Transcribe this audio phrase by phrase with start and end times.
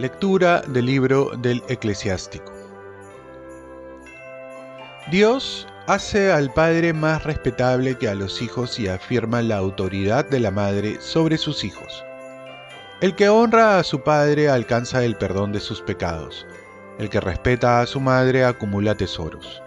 [0.00, 2.50] Lectura del libro del eclesiástico.
[5.10, 10.40] Dios hace al padre más respetable que a los hijos y afirma la autoridad de
[10.40, 12.02] la madre sobre sus hijos.
[13.02, 16.46] El que honra a su padre alcanza el perdón de sus pecados.
[16.98, 19.62] El que respeta a su madre acumula tesoros.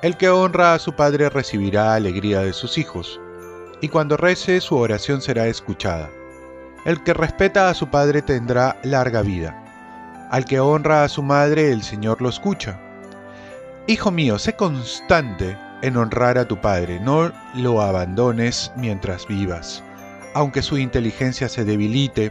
[0.00, 3.20] El que honra a su padre recibirá alegría de sus hijos,
[3.82, 6.08] y cuando rece su oración será escuchada.
[6.84, 9.64] El que respeta a su padre tendrá larga vida.
[10.30, 12.78] Al que honra a su madre el Señor lo escucha.
[13.86, 19.82] Hijo mío, sé constante en honrar a tu padre, no lo abandones mientras vivas.
[20.34, 22.30] Aunque su inteligencia se debilite,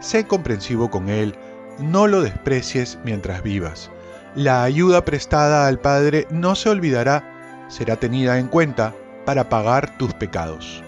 [0.00, 1.34] sé comprensivo con él,
[1.78, 3.90] no lo desprecies mientras vivas.
[4.34, 7.22] La ayuda prestada al Padre no se olvidará,
[7.68, 10.82] será tenida en cuenta para pagar tus pecados.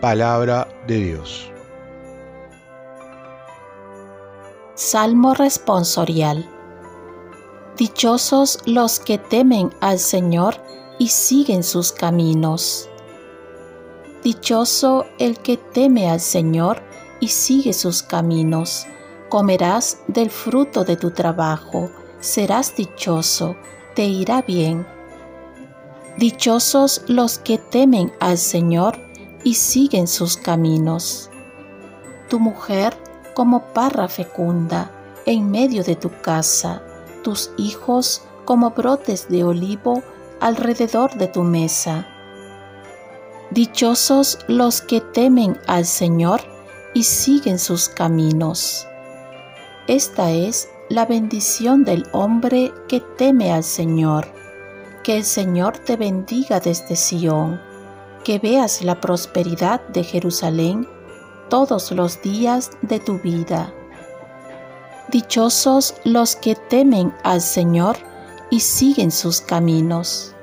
[0.00, 1.52] Palabra de Dios.
[4.82, 6.48] Salmo responsorial.
[7.76, 10.56] Dichosos los que temen al Señor
[10.98, 12.88] y siguen sus caminos.
[14.24, 16.82] Dichoso el que teme al Señor
[17.20, 18.86] y sigue sus caminos.
[19.28, 23.56] Comerás del fruto de tu trabajo, serás dichoso,
[23.94, 24.86] te irá bien.
[26.16, 28.98] Dichosos los que temen al Señor
[29.44, 31.28] y siguen sus caminos.
[32.30, 32.96] Tu mujer
[33.34, 34.90] como parra fecunda
[35.26, 36.82] en medio de tu casa,
[37.22, 40.02] tus hijos como brotes de olivo
[40.40, 42.06] alrededor de tu mesa.
[43.50, 46.40] Dichosos los que temen al Señor
[46.94, 48.86] y siguen sus caminos.
[49.86, 54.28] Esta es la bendición del hombre que teme al Señor.
[55.02, 57.60] Que el Señor te bendiga desde Sión,
[58.24, 60.86] que veas la prosperidad de Jerusalén
[61.50, 63.74] todos los días de tu vida.
[65.10, 67.96] Dichosos los que temen al Señor
[68.48, 70.34] y siguen sus caminos.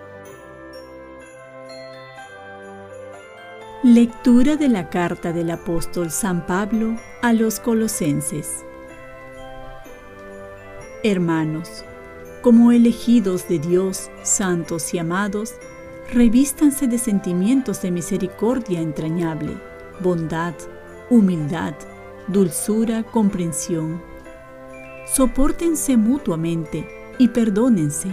[3.83, 8.65] Lectura de la carta del apóstol San Pablo a los colosenses.
[11.03, 11.85] Hermanos,
[12.41, 15.53] como elegidos de Dios, santos y amados,
[16.11, 19.57] revístanse de sentimientos de misericordia entrañable,
[20.01, 20.53] bondad,
[21.09, 21.73] humildad,
[22.27, 24.01] dulzura, comprensión.
[25.05, 26.87] Sopórtense mutuamente
[27.17, 28.09] y perdónense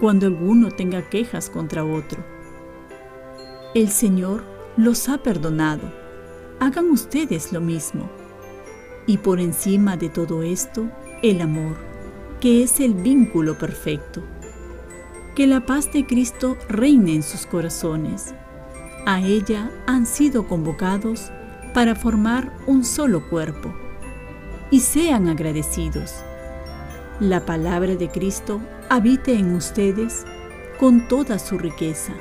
[0.00, 2.22] cuando alguno tenga quejas contra otro.
[3.74, 4.44] El Señor
[4.76, 5.90] los ha perdonado.
[6.60, 8.08] Hagan ustedes lo mismo.
[9.06, 10.88] Y por encima de todo esto,
[11.22, 11.76] el amor,
[12.40, 14.22] que es el vínculo perfecto.
[15.34, 18.34] Que la paz de Cristo reine en sus corazones.
[19.06, 21.30] A ella han sido convocados
[21.74, 23.74] para formar un solo cuerpo.
[24.70, 26.14] Y sean agradecidos.
[27.20, 30.24] La palabra de Cristo habite en ustedes
[30.80, 32.14] con toda su riqueza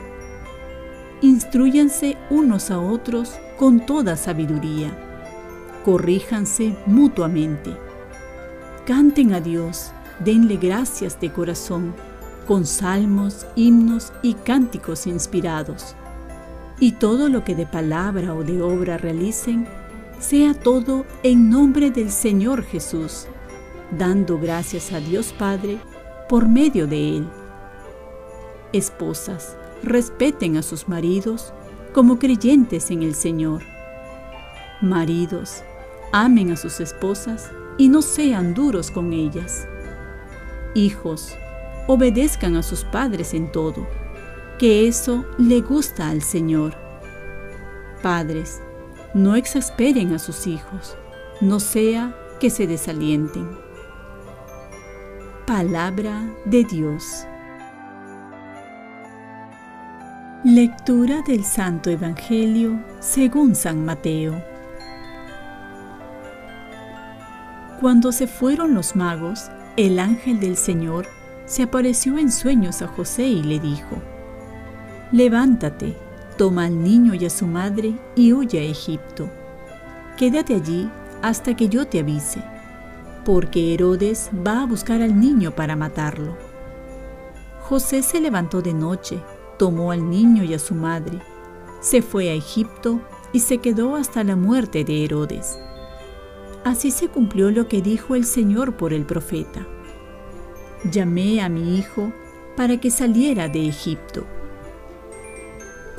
[1.24, 4.92] instruyanse unos a otros con toda sabiduría,
[5.86, 7.78] corríjanse mutuamente,
[8.86, 11.96] canten a Dios, denle gracias de corazón,
[12.46, 15.96] con salmos, himnos y cánticos inspirados.
[16.80, 19.68] Y todo lo que de palabra o de obra realicen,
[20.20, 23.28] sea todo en nombre del Señor Jesús,
[23.92, 25.80] dando gracias a Dios Padre
[26.30, 27.28] por medio de Él.
[28.72, 31.54] Esposas, respeten a sus maridos
[31.94, 33.62] como creyentes en el Señor.
[34.82, 35.64] Maridos,
[36.12, 39.68] amen a sus esposas y no sean duros con ellas.
[40.74, 41.36] Hijos,
[41.88, 43.86] obedezcan a sus padres en todo,
[44.58, 46.76] que eso le gusta al Señor.
[48.02, 48.62] Padres,
[49.14, 50.98] no exasperen a sus hijos,
[51.42, 53.48] no sea que se desalienten.
[55.46, 57.26] Palabra de Dios.
[60.44, 64.44] Lectura del Santo Evangelio según San Mateo.
[67.80, 71.08] Cuando se fueron los magos, el ángel del Señor
[71.46, 74.02] se apareció en sueños a José y le dijo,
[75.14, 75.96] Levántate,
[76.38, 79.30] toma al niño y a su madre y huye a Egipto.
[80.18, 80.90] Quédate allí
[81.22, 82.44] hasta que yo te avise,
[83.24, 86.36] porque Herodes va a buscar al niño para matarlo.
[87.62, 89.22] José se levantó de noche
[89.58, 91.20] tomó al niño y a su madre,
[91.80, 93.00] se fue a Egipto
[93.32, 95.58] y se quedó hasta la muerte de Herodes.
[96.64, 99.66] Así se cumplió lo que dijo el Señor por el profeta.
[100.92, 102.12] Llamé a mi hijo
[102.56, 104.26] para que saliera de Egipto.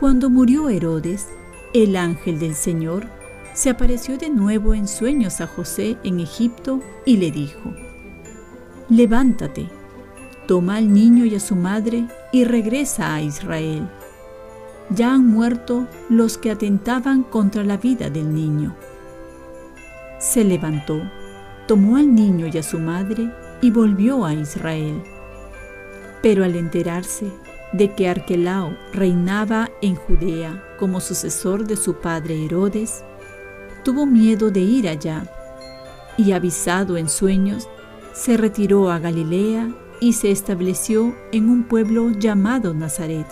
[0.04, 1.28] Cuando murió Herodes,
[1.72, 3.06] el ángel del Señor
[3.54, 7.72] se apareció de nuevo en sueños a José en Egipto y le dijo,
[8.90, 9.70] Levántate,
[10.46, 13.88] toma al niño y a su madre y regresa a Israel.
[14.90, 18.76] Ya han muerto los que atentaban contra la vida del niño.
[20.18, 21.00] Se levantó,
[21.66, 23.30] tomó al niño y a su madre
[23.62, 25.02] y volvió a Israel.
[26.20, 27.32] Pero al enterarse
[27.74, 33.04] de que Arquelao reinaba en Judea como sucesor de su padre Herodes,
[33.82, 35.24] tuvo miedo de ir allá
[36.16, 37.68] y avisado en sueños,
[38.12, 43.26] se retiró a Galilea y se estableció en un pueblo llamado Nazaret.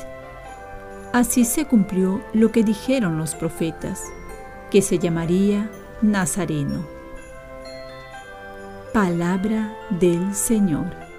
[1.13, 4.03] Así se cumplió lo que dijeron los profetas,
[4.73, 6.85] que se llamaría Nazareno.
[8.93, 11.12] Palabra del Señor.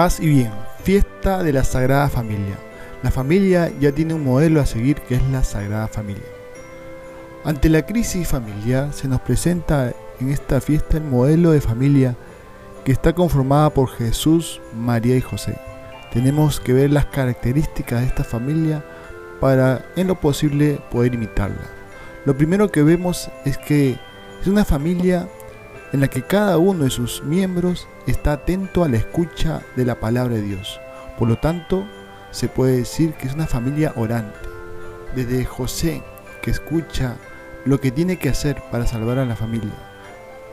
[0.00, 0.50] Paz y bien,
[0.82, 2.56] fiesta de la Sagrada Familia.
[3.02, 6.24] La familia ya tiene un modelo a seguir que es la Sagrada Familia.
[7.44, 12.16] Ante la crisis familiar se nos presenta en esta fiesta el modelo de familia
[12.82, 15.58] que está conformada por Jesús, María y José.
[16.14, 18.82] Tenemos que ver las características de esta familia
[19.38, 21.68] para en lo posible poder imitarla.
[22.24, 23.98] Lo primero que vemos es que
[24.40, 25.28] es una familia
[25.92, 29.98] en la que cada uno de sus miembros está atento a la escucha de la
[29.98, 30.80] palabra de Dios.
[31.18, 31.84] Por lo tanto,
[32.30, 34.38] se puede decir que es una familia orante.
[35.14, 36.02] Desde José,
[36.42, 37.16] que escucha
[37.64, 39.74] lo que tiene que hacer para salvar a la familia.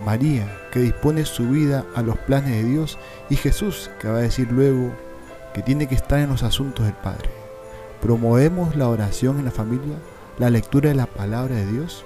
[0.03, 2.97] María, que dispone su vida a los planes de Dios.
[3.29, 4.91] Y Jesús, que va a decir luego
[5.53, 7.29] que tiene que estar en los asuntos del Padre.
[8.01, 9.97] ¿Promovemos la oración en la familia?
[10.37, 12.05] ¿La lectura de la palabra de Dios?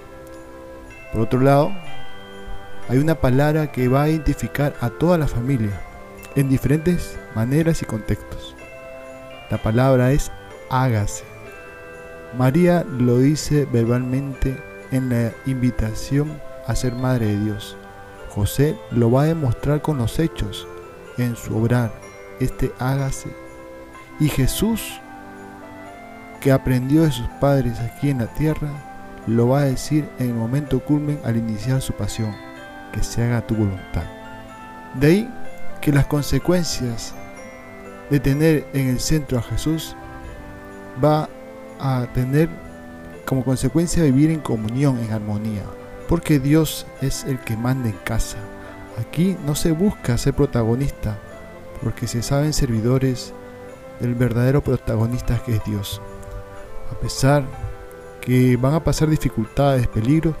[1.12, 1.70] Por otro lado,
[2.92, 5.80] hay una palabra que va a identificar a toda la familia
[6.36, 8.54] en diferentes maneras y contextos.
[9.50, 10.30] La palabra es
[10.68, 11.24] hágase.
[12.36, 17.78] María lo dice verbalmente en la invitación a ser madre de Dios.
[18.28, 20.68] José lo va a demostrar con los hechos
[21.16, 21.94] en su obrar,
[22.40, 23.30] este hágase.
[24.20, 25.00] Y Jesús,
[26.42, 28.68] que aprendió de sus padres aquí en la tierra,
[29.26, 32.51] lo va a decir en el momento culmen al iniciar su pasión,
[32.92, 34.04] que se haga tu voluntad.
[34.94, 35.30] De ahí
[35.80, 37.14] que las consecuencias
[38.10, 39.96] de tener en el centro a Jesús
[41.02, 41.28] va
[41.80, 42.48] a tener
[43.24, 45.62] como consecuencia vivir en comunión, en armonía,
[46.08, 48.36] porque Dios es el que manda en casa.
[49.00, 51.18] Aquí no se busca ser protagonista,
[51.82, 53.32] porque se saben servidores
[54.00, 56.02] del verdadero protagonista que es Dios.
[56.90, 57.44] A pesar
[58.20, 60.34] que van a pasar dificultades, peligros,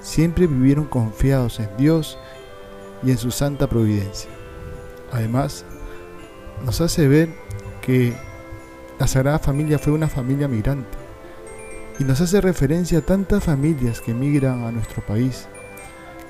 [0.00, 2.18] siempre vivieron confiados en Dios
[3.02, 4.30] y en su santa providencia.
[5.12, 5.64] Además,
[6.64, 7.30] nos hace ver
[7.80, 8.14] que
[8.98, 10.98] la Sagrada Familia fue una familia migrante
[11.98, 15.48] y nos hace referencia a tantas familias que migran a nuestro país,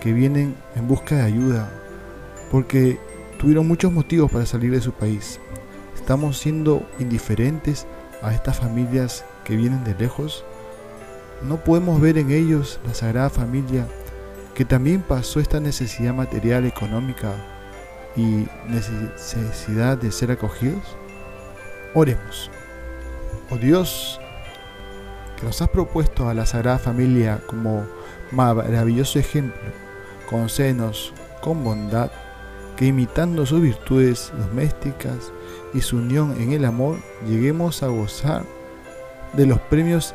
[0.01, 1.71] que vienen en busca de ayuda,
[2.51, 2.99] porque
[3.39, 5.41] tuvieron muchos motivos para salir de su país.
[5.95, 7.87] ¿Estamos siendo indiferentes
[8.23, 10.45] a estas familias que vienen de lejos?
[11.43, 13.87] ¿No podemos ver en ellos la Sagrada Familia
[14.55, 17.33] que también pasó esta necesidad material, económica
[18.17, 20.97] y necesidad de ser acogidos?
[21.95, 22.51] Oremos.
[23.51, 24.21] Oh Dios,
[25.37, 27.87] que nos has propuesto a la Sagrada Familia como
[28.33, 29.71] maravilloso ejemplo,
[30.29, 32.11] concédenos con bondad
[32.77, 35.33] que imitando sus virtudes domésticas
[35.73, 36.97] y su unión en el amor,
[37.27, 38.45] lleguemos a gozar
[39.35, 40.15] de los premios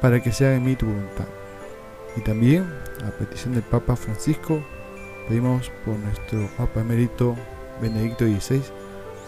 [0.00, 1.26] para que se haga en mí tu voluntad.
[2.16, 2.64] Y también,
[3.06, 4.62] a petición del Papa Francisco,
[5.30, 7.36] Pedimos por nuestro Papa Emérito
[7.80, 8.62] Benedicto XVI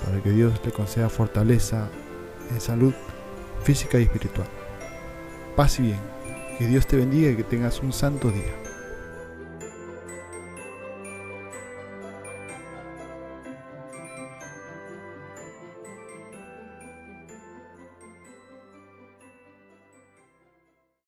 [0.04, 1.88] para que Dios le conceda fortaleza
[2.50, 2.92] en salud
[3.62, 4.48] física y espiritual.
[5.54, 6.00] Paz y bien.
[6.58, 8.52] Que Dios te bendiga y que tengas un santo día.